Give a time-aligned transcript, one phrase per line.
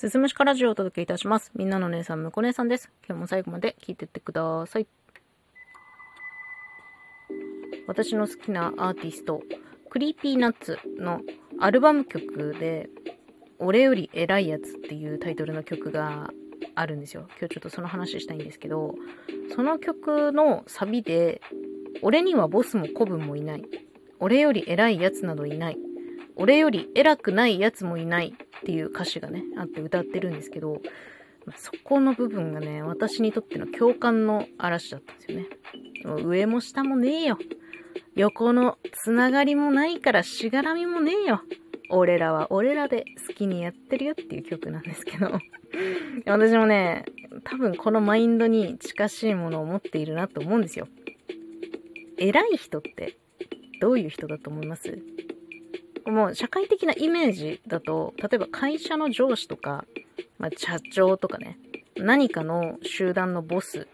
[0.00, 1.52] すすむしかラジオをお届けいたします。
[1.54, 2.90] みんなの姉さん、むこ姉さんです。
[3.06, 4.86] 今日も最後まで聞いてってください。
[7.86, 9.42] 私の好きなアーティスト、
[9.90, 11.20] Creepy Nuts の
[11.60, 12.88] アルバム曲で、
[13.58, 16.32] 俺より偉いやつっていうタイトルの曲が
[16.74, 17.26] あるんですよ。
[17.38, 18.94] 今日ちょっとその話したいんですけど、
[19.54, 21.42] その曲のサビで、
[22.00, 23.64] 俺にはボスも子分もいない。
[24.18, 25.78] 俺より偉いやつなどいない。
[26.40, 30.80] 俺より偉くないやつもいないっていう歌詞がね、あって歌ってるんですけど、
[31.54, 35.46] そこの部分がね、私にとっての共感の嵐だったんですよね。
[36.04, 37.38] も上も下もねえよ。
[38.16, 41.42] 横のつながりもないからしがらみもねえよ。
[41.90, 45.40] 俺らは俺らで好きにやってるよっていう曲なんですけど
[46.24, 47.04] 私もね、
[47.44, 50.88] 多分このマインドに近しいものを持っているなと思うんですよ。
[52.16, 53.16] 偉い人って
[53.80, 54.98] どういう人だと思います？
[56.06, 59.84] もう社会的なイメージだと、例えば会社の上司とか、
[60.38, 61.58] まあ、社長とかね、
[61.96, 63.88] 何かの集団のボス、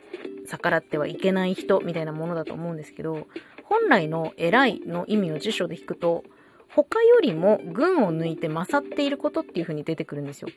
[0.46, 3.26] 逆らってはいけない人みたいなものだと思うんですけど、
[3.64, 6.24] 本来の偉いの意味を辞書で引くと、
[6.68, 10.48] 他よりも群を抜いて勝っていることっていう風に出てくるんですよ。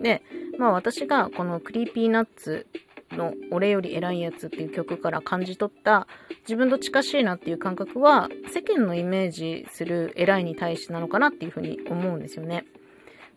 [0.00, 0.22] で、
[0.58, 2.66] まあ私がこの Creepy Nuts
[3.12, 6.06] の俺より偉いやつっていう曲から感じ取った
[6.40, 12.64] 自分と近しいなっていう感覚は世間のイメージする偉いに対してなのかなっていうふうに思うんですよね。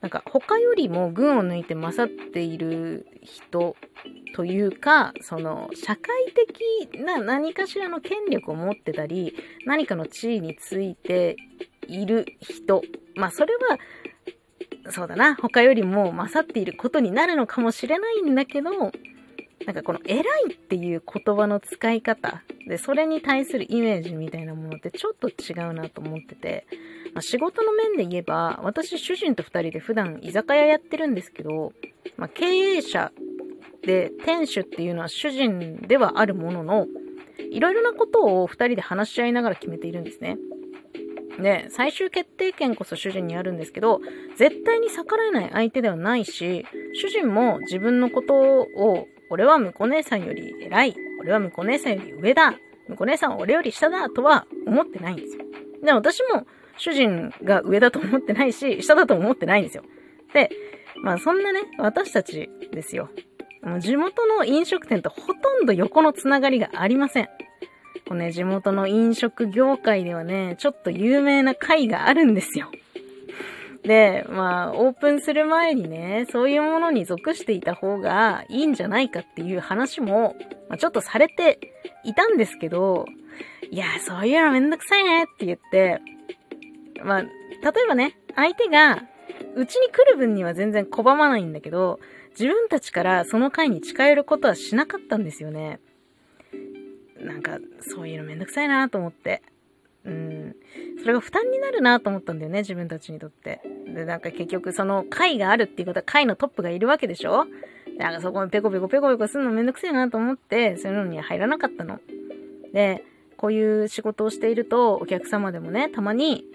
[0.02, 3.76] なんか他よりも群を抜いて勝っている人
[4.36, 9.36] というか、その社会的な何かしらの権力を持ってたり、
[9.68, 11.36] 何かの地位について
[11.88, 12.82] いる人。
[13.16, 13.78] まあそれは
[14.90, 18.92] そうだな、他よりも勝っていることになるのかもしれないんだけど、
[19.66, 26.66] なんかこの偉いっていう言葉の使い方で、それに対するイメージみたいなものってちょっと違うなと思ってて、
[27.14, 31.74] まあ、仕事の面で言えば、私主人と二人で普段居酒屋やってるんですけど、
[32.18, 33.12] まあ、経営者
[33.84, 36.88] で店主っていうのは主人ではあるものの、
[37.52, 40.38] いろいろなことを二人で話し合いながら決めているんですね。
[41.40, 44.02] で、最終決定権こそ主人にあるんですけど、
[44.38, 50.96] 絶対に逆らえない相手ではないし、主人も自分のことを俺は婿姉さんより偉い。
[51.22, 52.54] 俺は婿姉さんより上だ。
[52.90, 55.46] 婿姉さんは俺より下だとは思ってないんですよ。
[55.82, 56.46] で、私も
[56.78, 59.84] 主人が上だと思ってないし、下だと思ってないんですよ。
[60.34, 60.50] で、
[61.02, 63.10] まあそんなね、私たちですよ。
[63.64, 67.30] もう地元の飲食店とほとんど横のつながりがありません。
[68.10, 72.70] このね、地元の飲食業界ではね、ちょっと有名な会があるんですよ。
[73.84, 80.36] で、まあ、オープンする前にね、そういうものに属していた方がいいんじゃないかっていう話も、
[80.70, 81.60] まあ、ちょっとされて
[82.04, 83.06] いたんですけど、
[83.72, 86.00] いや、そういうのめんどくさいねって言って、
[87.04, 89.04] まあ、例えばね、相手が、
[89.56, 92.00] うちに来る分には全然拒まないんだけど、
[92.32, 95.80] 自分たちからその会に近寄ることはしなかったんですよね。
[97.20, 99.42] なんか、そういうのめんどくさいなと思って。
[100.06, 100.56] うん。
[101.00, 103.62] それが負担になるなと思ったんだよね、自分たちにとって。
[103.88, 107.46] で、なんか結局その会があるっていうことは会のトップがいるわけでしょ？
[107.98, 112.00] なんかそこにペコペコペコペコするのめんどくせえなと思って、そういうのには入らなかったの。
[112.74, 113.04] で、
[113.38, 116.46] こういう仕事をしていると、お客様でもね、たまに、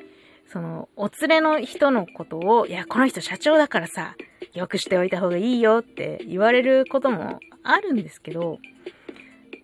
[0.48, 4.14] その、お連れの人のことを、いや、この人社長だからさ、
[4.54, 8.58] よくしておいた方がいいよって言われることもあるんですけど、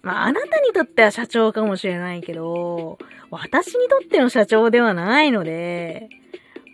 [0.03, 2.99] まあ、あなたにとっては社長かもしれないけど、
[3.31, 6.09] 私にとっての社長ではないので、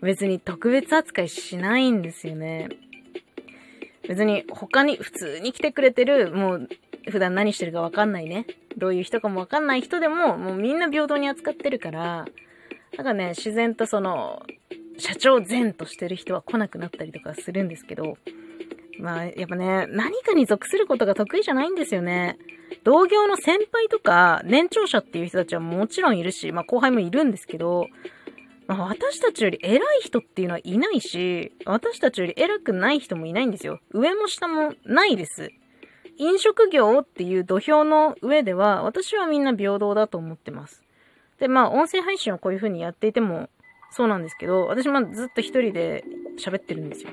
[0.03, 2.69] 別に特別扱いしないんですよね。
[4.09, 6.69] 別に他に普通に来てくれてる、もう
[7.11, 8.47] 普段何してるかわかんないね。
[8.79, 12.25] どういう人かもわかんない人でも、もうみんな平等に扱ってるから、
[12.97, 14.43] なんかね、自然とその、
[14.97, 18.17] 社長前としてる人は来なくなったりとかするんですけど、
[19.03, 22.39] まあ、やっぱね、何かに属することが得意じゃないんですよね。
[22.85, 27.87] 同業の先輩とか、年長者っていう人たちはもちろんいるし、まあ後輩もいるんですけど、
[28.69, 33.81] まあ、私たちより偉い人っていうのはいないし、私たちより偉くない人もいないんですよ。
[33.93, 35.51] 上も下もないです。
[36.19, 40.85] 飲食業っていう土俵の上では、私はみんな平等だと思ってます。
[41.39, 43.49] で、まあ、音声配信をこういう風にやっていても、
[43.91, 46.05] そうなんですけど、私もずっと一人で
[46.39, 47.11] 喋ってるんですよ。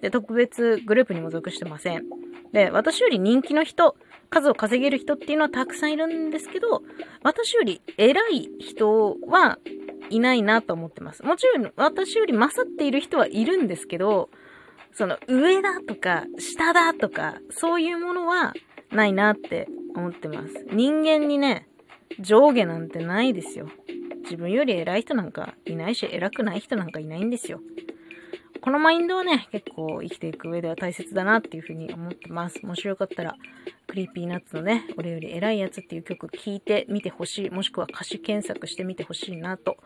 [0.00, 2.04] で、特別グループにも属してません。
[2.52, 3.96] で、私より人気の人、
[4.30, 6.82] 数を稼げる人っていうのはたくさんいるんですけど、
[7.22, 9.58] 私より偉い人は
[10.10, 11.22] いないなと思ってます。
[11.22, 14.28] もちろん私より勝っている人はいるんですけど、
[14.92, 18.54] その上だとか下だとかそういうものは
[18.90, 20.66] ないなって思ってます。
[20.72, 21.68] 人間にね、
[22.20, 23.68] 上下なんてないですよ。
[24.24, 27.60] 自分より偉い人なんかいないし、偉くない人なんかいないんですよ。
[28.60, 32.64] このマインドはね、結構生きていく上では大切だなっていうふうに思ってます。
[32.64, 33.36] もしよかったら、
[33.86, 37.50] Creepy Nuts のね、俺より偉いやつっていう曲聴いてみてほしい。
[37.50, 39.76] もしくは歌詞検索してみてほしいなと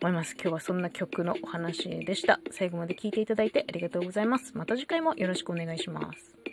[0.00, 0.34] 思います。
[0.34, 2.40] 今日はそんな曲のお話でした。
[2.50, 4.56] 最後まで聴いていただいてありがとうございます。
[4.56, 6.45] また次回もよろしくお願いします。